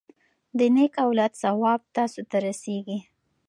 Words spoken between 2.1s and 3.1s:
ته رسیږي.